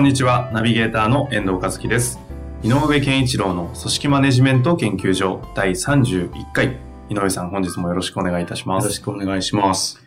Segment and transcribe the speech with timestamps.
[0.00, 2.18] こんにちは、ナビゲーターの遠藤和樹です。
[2.62, 6.78] 井上健一郎の組織マネジメント研究所第31回。
[7.10, 8.84] 井上さん、本日もよろしくお願いいたします。
[8.84, 10.02] よろしくお願いします。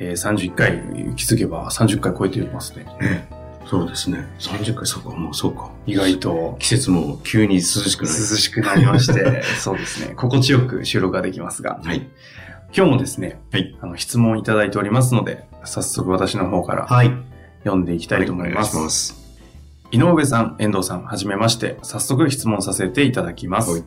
[0.00, 0.82] えー、31回、
[1.14, 2.86] 気づけば30回超えていますね。
[3.00, 3.28] ね、
[3.66, 4.26] そうですね。
[4.40, 5.70] 30回、そうか、もうそうか。
[5.86, 8.24] 意外と季節も急に涼しくな涼る。
[8.24, 10.14] しくなりまして、 そうですね。
[10.16, 12.08] 心地よく収録ができますが、はい。
[12.76, 13.78] 今日もですね、はい。
[13.80, 17.12] あの質問いただいておりますので、早速私の方からはい。
[17.62, 18.76] 読んでいきたいと思います。
[18.76, 19.25] お願いします。
[19.92, 23.70] 井上さん、遠藤さん、はじめまして、早速質問させていただきます。
[23.70, 23.84] はい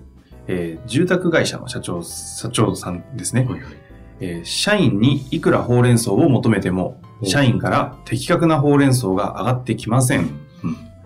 [0.52, 3.46] えー住宅会社の社長、社長さんですね。
[3.46, 3.74] はいはい。
[4.20, 10.22] えー社員にいくらほうれん草を求めても、お社員から的確なほうれん草が上がってきません。
[10.22, 10.30] うん。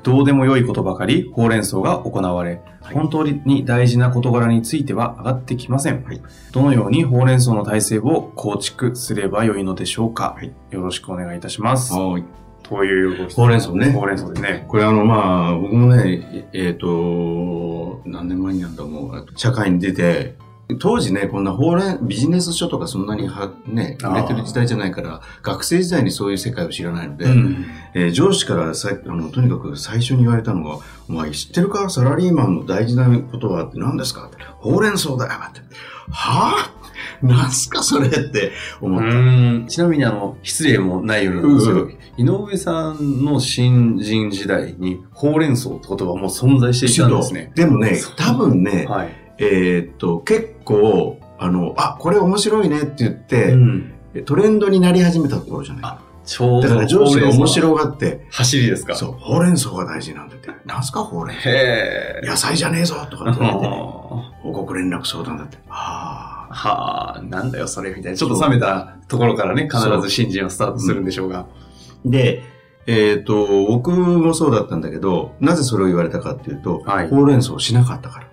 [0.04, 6.04] どうでもよいことばかりほうれん草が行われ、はい本当に大事な事柄については上がってきません。
[6.06, 6.22] はい
[6.54, 11.94] どのようにほうれん草の体制を構築すればよいのでしょうか、はいよろしくお願いいたします。
[11.94, 12.24] はい。
[12.70, 13.92] ほうれん草ね。
[13.92, 14.66] ほうれん草ですね。
[14.68, 20.36] これあの、まあ、僕もね、えっ、と、何年前になったもう、社会に出て、
[20.80, 27.66] 当時ね、こんなほうれん、ビジネス書とかそんなには、ね、売れてる時代じゃないから、学生時代にそういう世界を知らないので、うん。
[27.94, 31.90] えー上司からさあのとにかく最初に言われたのが、お前知ってるか？
[31.90, 34.26] サラリーマンの大事なことはって何ですか？
[34.28, 35.60] ってほうれん草だよって。
[36.10, 36.83] はぁ
[37.24, 38.52] なんすかそれって
[38.82, 39.06] 思った。
[39.08, 47.52] うんちなみにあの、失礼もないようになんですけど、うん井上さんの新人時代に、ほうれん草って言葉も存在していたんですね。
[47.56, 49.10] でもね多分ね、はい。
[49.40, 53.90] えーっと、結構、あの、あ、これ面白いねって言って、うん
[54.26, 56.68] トレンドになり始めたところじゃないあちょうど。
[56.70, 57.48] だから上司が面い。
[57.48, 58.94] 白がって、走りですか？
[58.94, 60.50] そう、ほうれん草が大事なんだって。
[60.68, 62.22] なんすかほうれんへえ。
[62.24, 65.58] 野菜じゃねえぞとかって言われてね、は報告連絡相談だって。
[65.68, 66.23] ああ。
[66.54, 68.18] あ、なんだよそれみたいな。
[68.18, 71.46] ちょっと冷めたところからね、必ず新人はスタートするんでしょうが。
[72.06, 72.44] で、
[72.86, 78.28] えっ、と、僕もそうだったんだけど、なぜそれを言われたかっていうと、はいほうれん草しなかったから。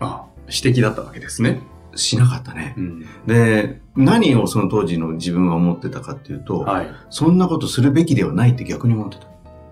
[0.00, 1.60] あ、指摘だったわけですね。
[1.96, 2.74] しなかったね。
[2.76, 3.06] うん。
[3.26, 6.88] で、何をその当時の自分は思ってたかっていうと、はい。
[7.10, 9.26] そんなことするべきではないって逆に思ってた。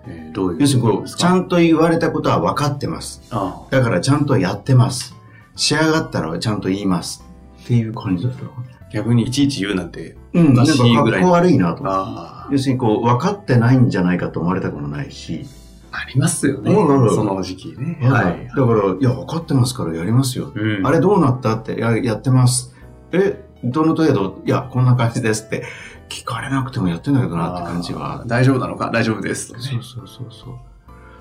[0.07, 3.21] えーどういう要するにこう、ちゃんと言われたことは分かってます。
[3.31, 5.15] あだからちゃんとやってます。
[5.55, 7.26] 仕上がったらちゃんと言います。
[7.67, 8.67] っていう感じだったのかな。
[8.93, 11.99] 逆にいちいち言うなんて、うん、なんか格好悪いなと思って。
[12.09, 15.45] あ要するにこう、分かってないんじゃないかと思われたくもないし、
[15.91, 16.73] ありますよね。
[16.73, 17.97] その時期ね。
[18.01, 18.47] はい。
[18.47, 20.53] だから、いや、分かってますからやりますよ。
[20.55, 21.55] うんあれどうなった？
[21.55, 22.73] って、や、やってます。
[23.11, 24.41] え、どの程度？
[24.45, 25.65] いや、こんな感じですって、
[26.07, 28.23] 聞かれなくてもやってんだけどなって感じは。
[28.27, 28.91] 大丈夫なのか？
[28.91, 29.47] 大丈夫です。
[29.47, 30.55] そうそうそうそう。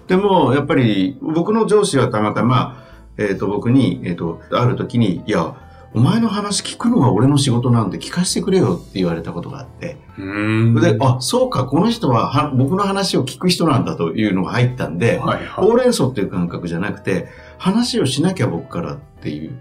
[0.07, 2.85] でも、やっぱり、僕の上司はたまたま、
[3.19, 5.57] えっ、と、僕に、えっ、と、ある時に、いや、
[5.95, 9.97] お前の話聞くのが俺の仕事なんで聞かせてくれよって言われたことがあって。
[10.19, 10.75] うーん。
[10.81, 19.59] で、あ、そうか、この人はは僕の話を聞く人なんだというのが入ったんで、はいはほうれん草っていう感覚じゃなくて、話をしなきゃ僕からっていう。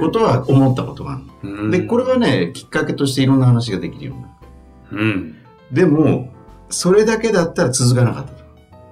[0.00, 4.34] ことは思ったことがあるうんで、これはね、きっかけとしていろんな話ができるようになる。
[4.90, 5.36] うん。
[5.70, 6.32] でも、
[6.70, 8.44] それだけだったら続かなかったと。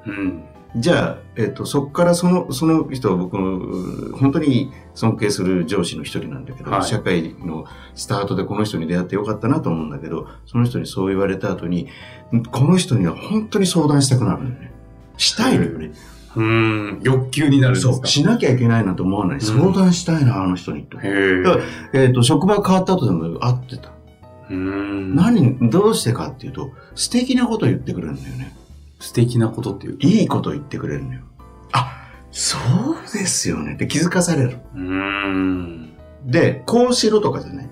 [0.07, 0.45] うん。
[0.75, 11.88] じゃあ、えっ、と、そこからその、その人は僕の、う本当に尊敬する上司の一人なんだけど、はい社会のスタートでこの人に出会ってよかったなと思うんだけど、その人にそう言われた後に、
[12.50, 14.72] この人には本当に相談したくなるのよね。
[15.19, 15.93] したいのよね。
[16.37, 17.00] うーん。
[17.03, 17.93] 欲求になるんですか？
[17.93, 18.06] そう。
[18.06, 19.41] しなきゃいけないなんて思わない。
[19.43, 20.99] 相談したいな、あの人にと。
[20.99, 21.43] へえ。
[21.43, 21.65] だから
[22.00, 23.91] えっ、と、職場変わった後でも会ってた。
[24.49, 25.15] うーん。
[25.15, 28.57] 何、どうしてかっていうと、素敵なこと言ってくれるんだよね。
[29.03, 30.07] 素敵なことっていうと。
[30.07, 31.22] いいこと言ってくれるのよ。
[31.72, 31.93] あ、
[32.31, 34.59] そうですよねって気づかされる。
[34.75, 35.97] うーん。
[36.25, 37.69] で、こうしろとかじゃない。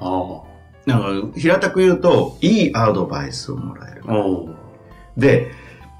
[0.00, 0.42] あ
[0.86, 4.04] なんか、平たく言うと、いいアドバイスをもらえる
[5.16, 5.50] で、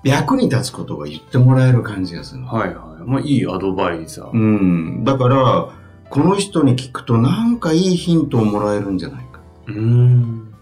[0.04, 2.46] 役に立つことが言ってもらえる感じがするの。
[2.46, 3.02] はいはい。
[3.04, 4.30] まあ、いいアドバイザー。
[4.30, 5.02] うん。
[5.02, 5.70] だから、
[6.08, 9.40] この人に聞くとなんかいいヒントをもらえるんじゃないか。
[9.66, 10.54] うーん。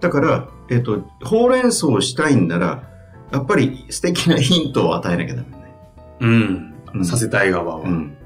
[0.00, 2.88] だから、えっ、と、ほうれん草をしたいんなら、
[3.30, 5.56] やっぱり素敵なヒントを与えなきゃダメね。
[6.20, 6.74] うん。
[6.94, 7.88] うんさせたい側は。
[7.88, 8.16] うん。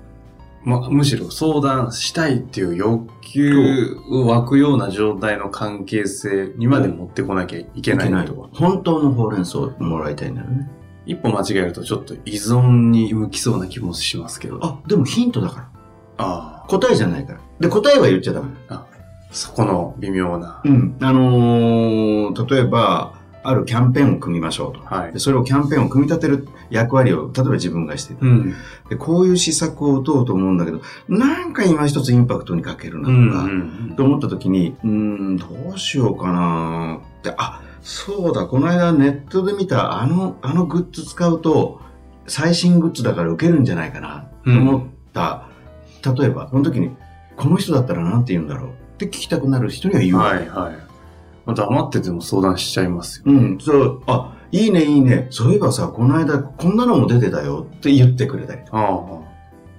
[0.64, 8.48] ま、むしろ相談したいっていう欲求を湧くような状態の関係性にまで持ってこなきゃいけないなと。
[8.52, 10.70] 本当のほうれん草をもらいたいんだよね。
[11.04, 14.60] 一歩間違えるとちょっと依存に向きそうな気もしますけど。
[14.62, 15.68] あ、でもヒントだから。
[16.18, 17.40] あ答えじゃないから。
[17.58, 18.48] で、答えは言っちゃダメ。
[18.68, 18.86] あ。
[19.32, 20.60] そこの微妙な。
[20.64, 20.96] うん。
[21.00, 23.14] あのー例えば、
[23.44, 24.80] あるキャンペーンを組みましょうと。
[24.84, 25.18] はいで。
[25.18, 28.18] それをキャンペーンを組み立てる役割を、例えば自分がしてる。
[28.20, 28.54] うん。
[28.88, 41.80] で、こういう施策を打とうと思うんだけど、なんか今一つインパクトに欠けるなとか、んと思った時に、うーん、どうしようかなって、あ、そうだ、この間ネットで見たあの、あのグッズ使うと、
[42.28, 45.48] 最新グッズだから受けるんじゃないかなと思った。
[46.16, 46.90] 例えば、その時に、
[47.36, 50.18] この人だったらなんて言うんだろうって聞きたくなる人には言う。
[50.18, 50.91] はいはい。
[51.44, 53.24] また黙ってても相談しちゃいますよ。
[53.26, 55.28] うん、そう、あ、いいね、いいね。
[55.30, 58.78] そういえばさ、この間こんなのも出てたよって言ってくれたりとか。
[58.78, 59.22] あ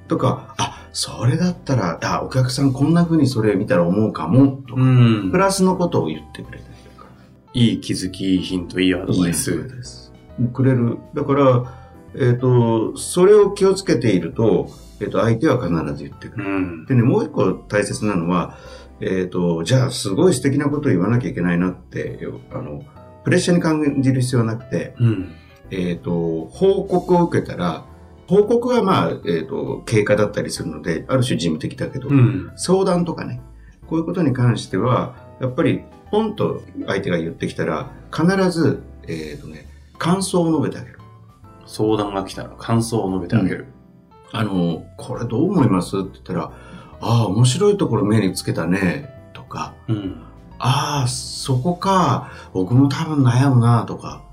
[0.08, 4.78] とか、あ、それだったら、あ、お客さんこんな風にそれ見たら思うかも、とあ。
[4.78, 7.10] か、んプラスのことを言ってくれたりとか。
[7.54, 9.68] いい気づき、いいヒント、いいアドバイス。
[9.68, 10.12] です。
[10.54, 10.98] くれる。
[11.14, 11.64] だから、
[12.16, 14.70] えっ、と、それを気をつけていると、
[15.00, 16.50] えっ、と、相手は必ず言ってくうる。
[16.60, 16.86] ん。
[16.86, 18.58] でね、もう一個大切なのは、
[19.06, 22.20] えっ、と、じゃあ、すごい素敵なことを言わなきゃいけないなって、
[22.54, 22.84] あの、
[23.24, 25.32] プレッシャーに感じる必要はなくて、うん。
[25.72, 27.86] えっ、と、報告を受けたら、
[28.28, 32.52] 報告はまあ、えっ、と、経過だったりするので、ある種事務的だけど、うん。
[32.56, 33.42] 相談とかね、
[33.88, 39.68] こういうことに関しては、やっぱり、ポンと相手が言ってきたら、必ず、えっ、とね、
[39.98, 41.00] 感想を述べてあげる。
[41.66, 43.68] 相談が来たら感想を述べてあげる。
[44.32, 45.98] あの、これどう思います？
[46.00, 46.52] って言ったら、
[47.04, 50.22] ああ、面白いところ目につけたね、とか、うん。
[50.58, 54.24] ああ、そこか、僕も多分悩むな、とか、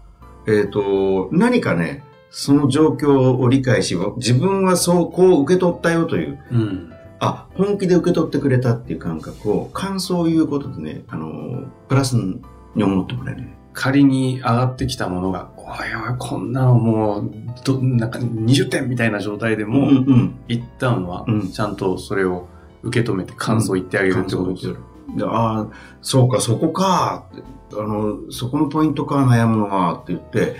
[0.46, 6.92] えっ、と、何かね、その状況を理解し、自分はそう、こう受け取ったよという、うん。
[7.18, 12.40] あ、本気で受け取ってくれたっていう感覚を、感想を言うことでね、あの、プラスに
[12.76, 13.56] 思ってもらえるね。
[13.72, 15.66] 仮に上がってきたものが、おい
[16.10, 17.30] おい、こんなのもう、
[17.64, 20.34] ど、なんか20点みたいな状態でも、うんうん。
[20.48, 22.48] 一旦はうん、ちゃんとそれを
[22.82, 24.76] 受け止めて感想を言ってあげるってことですよ。
[25.16, 25.66] でああ、
[26.02, 27.26] そうか、そこか
[27.72, 30.56] あの、そこのポイントか、悩むのは、って言って、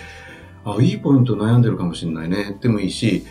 [0.65, 3.25] あいいポイント悩んでるかもしれないね、でもいいし、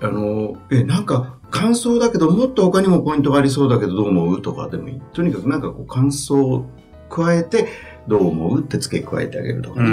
[0.00, 4.42] あの、え、なんか、感想だけど、もっと他にもポイントがありそうだけど、どう思う？
[4.42, 5.00] とかでもいい。
[5.14, 6.66] とにかくなんかこう、感想を
[7.08, 7.68] 加えて、
[8.06, 8.60] どう思う？
[8.60, 9.90] って付け加えてあげるとかうね、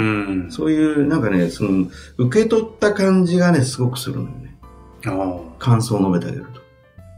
[0.48, 0.50] ん。
[0.50, 4.58] そういう、なんかね、その、受け取った感じがね、すごくするのよね。
[5.06, 6.60] あ感想を述べてあげると。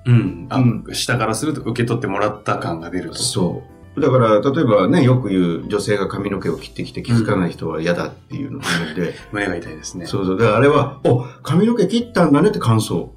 [0.09, 0.47] ーうん。
[0.49, 3.17] あ、うん下からすると受け取ってもらった感が出ると。
[3.17, 3.63] そ
[3.97, 4.01] う。
[4.01, 10.07] だから、例えばね、よく言う女性が髪の毛を切ってきて気づかない人は嫌だっていうのがあって、 胸が痛いですね。
[10.07, 10.39] そうそう。
[10.39, 13.13] だからあれは、お、髪の毛切ったんだねって感想。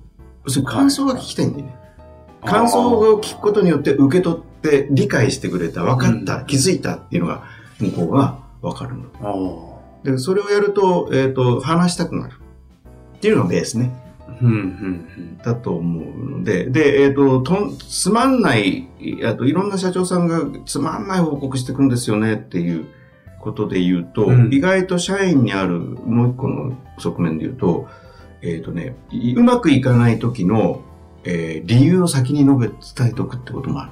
[0.46, 1.76] 要するに感想が聞きたいんだよね。
[2.44, 7.44] 感想を聞くことによって受け取って理解してくれた、分かった、うん気づいたっていうのが、
[7.80, 9.80] 向こうが分かるの。
[10.04, 12.34] で、それをやると、えっ、と、話したくなる。
[13.18, 14.01] っていうのがベースね。
[14.42, 18.88] うん、うん、だと思うので、で、えっ、と、とん、つまんない、
[19.26, 22.88] あといろんな社長さんがつまんない報告してくんですよねっていう
[23.40, 27.88] ことで言うと、うん意外と社員にあるもう一個の側面で言うと、
[28.42, 30.82] えっ、とね、いうまくいかない時の、
[31.24, 33.92] えー理由を先に述べ、伝えておくってこともある。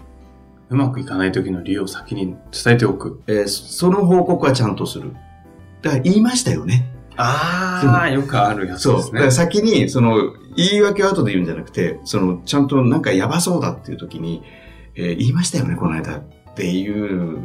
[0.70, 3.22] うまくいかない時の理由を先に伝えておく。
[3.28, 5.14] えーその報告はちゃんとする。
[5.82, 6.99] だから言いましたよね。
[7.22, 8.98] ああ、よくあるやつそう。
[8.98, 9.32] ですねだから。
[9.32, 14.44] 先に、その、言い訳を後で言うんじゃなくて、その、ちゃんとなんかやばそうだっていう時に、
[14.96, 16.24] えー言いましたよね、この間っ
[16.56, 17.40] ていう、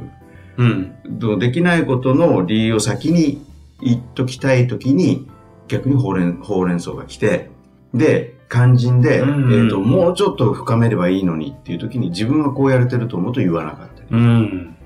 [0.56, 1.38] うん。
[1.38, 3.44] できないことの理由を先に
[3.80, 5.28] 言っときたい時に、
[5.66, 7.50] 逆にほうれん、ほうれん草が来て、
[7.92, 14.08] で、肝心で、うんえっ、と、もうちょっと深めればいいのにっていう時に自分はこうやれてると思うと言わなかったり。
[14.10, 14.76] うん。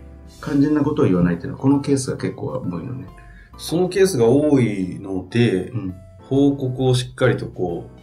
[0.42, 3.06] 肝心なことを言わないっていうのは、このケースが結構多いのね。
[3.58, 5.94] そのケースが多いので、うん。
[6.20, 7.98] 報告をしっかりとこう、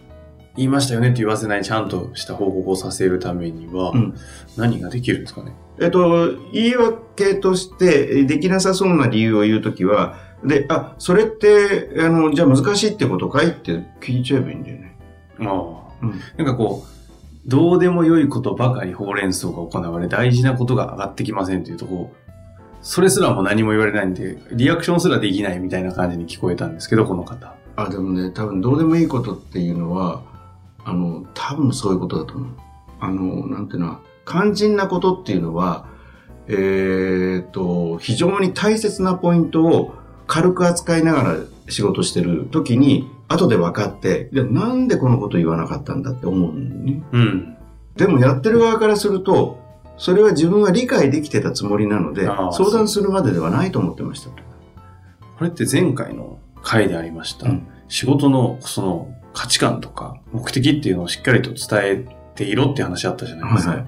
[0.55, 4.15] 言いましたよねって言わせないちゃんとした報告をさせるためには、うん
[4.57, 5.53] 何ができるんですかね？
[5.79, 14.97] えっと、言い訳として、できなさそうな理由を言うときは、で、あ、それって、あの、じゃあ難しいってことかいって聞いちゃえばいいんだよね。
[15.39, 15.47] ああ。
[16.01, 16.19] うん。
[16.37, 22.24] なんかこう、どうでもよいことばかりほうれん草が行われ、大事なことが上がってきませんというとこう、
[22.85, 27.55] それすらも何も言われないんで、リアクションすらできないみたいな感じに聞こえたんですけど、この方。
[27.75, 30.21] あ、でもね、多分どうでもいいことっていうのは、
[30.85, 32.49] あの、多分そういうことだと思う。
[32.99, 35.87] あの、なんていうのは、肝心なことっていうのは、
[36.47, 39.95] えっと、非常に大切なポイントを
[40.27, 41.37] 軽く扱いながら
[41.69, 47.03] 仕事してる時に後で分かって、でなんでこのこと言わなかったんだって思うんだよね。
[47.13, 47.57] うん。
[47.95, 49.64] でもやってる側からすると、
[49.97, 54.29] それは自分は理解できてたつもりなので相談するまでではないと思ってました。
[54.29, 54.35] こ
[55.41, 57.47] れって前回の回でありました。
[57.47, 63.71] うん仕事のその価値観とか目的っていうのをしっかりと伝えていろって話あったじゃないですか。
[63.71, 63.87] はいはい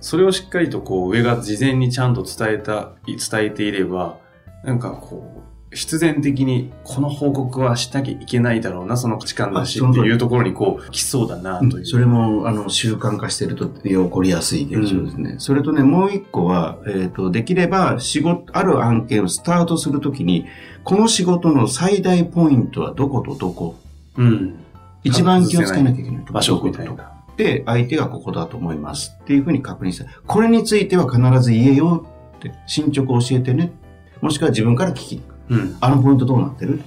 [0.00, 4.18] それをしっかりとこう上が事前にちゃんと伝えた、伝えていれば、
[4.62, 11.86] なんかこう、必然的にこの報告はしなきゃいけないだろうな、その価値観だしっていうところにこう来そうだなという。
[11.86, 15.36] それも、あの、習慣化してると起こりやすい現象ですね。
[15.38, 20.46] それとね、もう一個は、えっ、と、できれば、仕事、ある案件をスタートするときに、
[20.84, 23.76] この仕事の最大ポイントはどことどこ？
[24.16, 24.54] うん。
[25.02, 27.12] 一番気をつけなきゃいけない場所みたいな。
[27.36, 30.06] で、相手がここだと思いますっていうふうに確認した。
[30.26, 32.06] これについては必ず言えよ
[32.38, 33.72] って、進捗を教えてね。
[34.20, 35.76] もしくは自分から聞き、うん。
[35.80, 36.80] あのポイントどうなってる？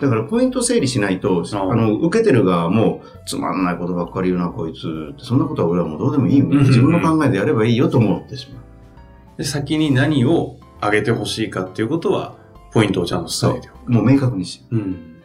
[0.00, 5.24] だからポイント整理しないと、あの、受けてる側も、つまんないことばっかり言うな、こいつって。
[5.24, 8.62] そんなことは俺はもうどうでもいい自分の考えでやればいいよと思ってしまう。
[9.36, 12.36] で先に何を上げてほしいかっていうことは、
[12.72, 13.92] ポイントをちゃんと伝えておく。
[13.92, 14.64] もう明確にし。
[14.70, 15.16] うん。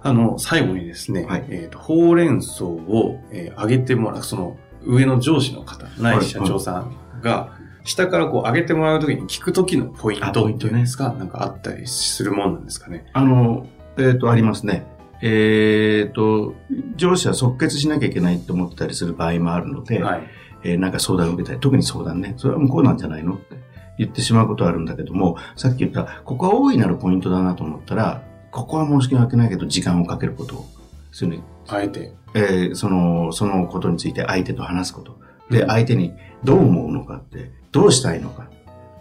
[0.00, 7.52] あの、最後にですね、はいえっ、と、ほうれん草を、えー上げてもらう、その、上の上司の方、ないし社長さんが、
[7.88, 13.06] 下からこう上げてもらうときに聞くときのポインあトっポイントねていうんですか、なんかあったりするもんなんですかね。
[13.14, 13.66] あの、
[13.96, 14.86] えっ、と、ありますね。
[15.22, 16.54] えっ、と、
[16.96, 20.22] 上司は即決しなきゃいけないと思ってたりする場合もあるので、はい。
[20.64, 23.56] えーなんか相談を受けたり、特に相談ね、それはもうこうなんじゃないのって
[23.96, 30.66] 言ってしまうことはあるんだけども、さっき言った、ここは大いなるポイントだなと思ったら、ここは申し訳ないけど、時間をかけることを
[31.12, 32.12] する、あえて。
[32.34, 35.18] えーその、そのことについて相手と話すこと。
[35.50, 36.14] で、うん相手に
[36.44, 38.48] どう思うのかって、どうしたいのか、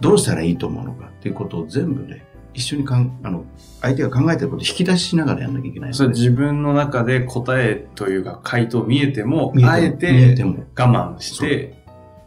[0.01, 3.45] どうしたらいいと思うのかっていうことを全部ね、一緒にかん、あの、
[3.81, 5.93] 相手が考えてることを引き出しながらやんなきゃいけない。
[5.93, 10.43] それ自分の中で答えというか回答見えても、あえ見えて。
[10.43, 11.83] 我慢して、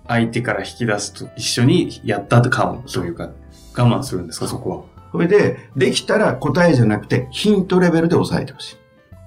[0.07, 3.31] 相手から引き出すと一緒にやった感というか、
[3.77, 4.85] 我慢するんですか、そこは。
[5.13, 8.77] それで、できたら答えじゃなくて、ヒントレベルで抑えてほしい。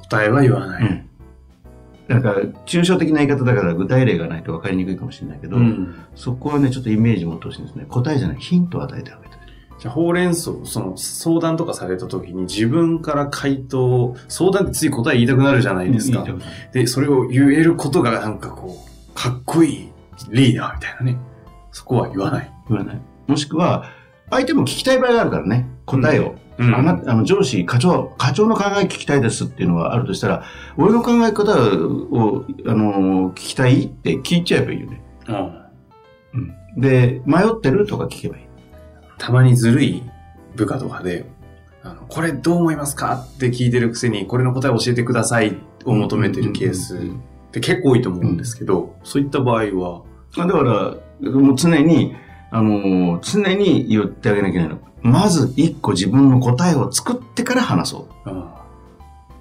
[0.10, 0.84] 答えは言わない。
[0.84, 1.03] うん。
[2.14, 7.86] なんか、抽象的な言い方だから具体例がないと分かりにくいかもしれないけど、うんそこはね、ちょっとイメージ持ってほしいんですね。
[7.88, 9.34] 答えじゃない、ヒントを与えてあげて。
[9.80, 16.22] じゃあ、ほうれん草、その相談とかされた時に自分から回答を、相談ってつい答え言いたくなるじゃないですか。
[16.22, 16.40] う
[16.74, 19.92] で、それを言えることがなんかこう、かっこいい
[20.30, 21.18] リーダーみたいなね。
[21.72, 22.52] そこは言わない。
[22.70, 23.02] 言わない。
[23.28, 23.86] もしくは、
[24.30, 26.36] 相手も聞きたい場合があるからね、答えを。
[26.58, 30.44] うんあなあの上司、課長、課長の考え聞きたいですっていうのがあるとしたら、
[30.78, 35.02] 俺の考え方を、あの、聞きたいって聞いちゃえばいいよね。
[35.28, 35.64] うん
[36.36, 36.82] うん。
[36.82, 38.44] で、迷ってるとか聞けばいい。
[39.18, 40.04] たまにずるい
[40.56, 41.26] 部下とかで、
[41.84, 47.20] あの、これどう思いますかって聞いてるくせに、これの答え教えてくださいを求めてるケースうんうんうんっ
[47.54, 50.02] て結構多いと思うんですけど、そういった場合は、
[50.38, 52.16] あだから、もう常に、
[52.56, 54.80] あのー常に言ってあげなきゃいけないの。
[55.02, 58.30] まず一個自分の答えを作ってから話そう。
[58.30, 58.46] うん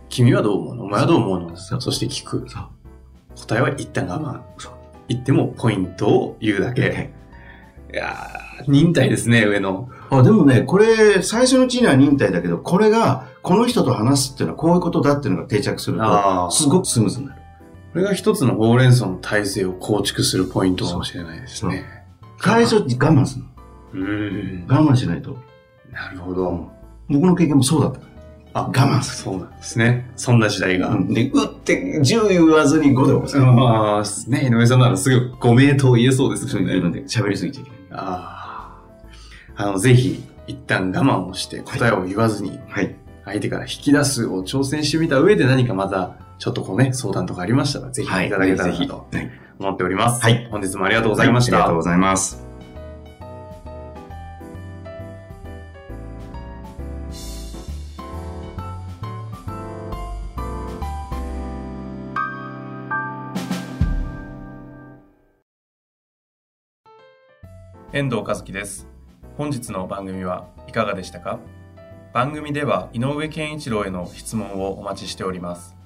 [0.08, 0.84] 君はどう思うの？
[0.84, 1.56] お前はどう思うの？
[1.56, 2.46] そして聞く。
[3.34, 4.40] 答えは一旦我慢。
[5.08, 7.12] 言ってもポイントを言うだけ。
[7.92, 9.90] いやー、忍耐ですね、上の。
[10.10, 17.42] あでもね、これ、最初のうちには忍耐だけど、これが、この人と話すっていうのはこういうことだっていうのが定着すると、すごくスムーズになる。
[17.92, 22.01] これが一つのほうれん草の体制を構築するポイントかもしれないですね。
[22.42, 23.44] 最初我慢する
[23.94, 24.66] うーん。
[24.66, 24.74] の。
[24.76, 25.36] 我慢しないと。
[25.92, 26.70] なるほど。
[27.08, 28.06] 僕の経験もそうだったか
[28.54, 30.10] あ、我慢すそうなんですね。
[30.16, 30.88] そんな時代が。
[30.88, 30.94] ら。
[30.94, 33.38] うんで、うって10言わずに5で押す。
[33.38, 36.74] ああ、ね、井上さんならすぐご名答言えそうですよね。
[37.06, 37.78] 喋りすぎちゃいけない。
[37.92, 38.76] あ
[39.56, 39.62] あ。
[39.62, 42.96] あの、ぜひ、一旦我慢をして答えを言わずに、はい。
[43.24, 48.28] 相手から引き出すを挑戦してみた上で何かまた、ちょっとこうね、相談とかありましたら、ぜひいはい。
[48.28, 49.30] ただけたらとはい
[49.60, 50.20] 思っております。
[50.20, 51.56] はい本日もありがとうございました。
[51.58, 52.42] ありがとうございます。
[67.92, 68.88] 遠藤和樹です
[69.36, 71.38] 本日の番組はいかがでしたか？
[72.12, 75.76] 番組では井上健一郎への質問をお待ちしております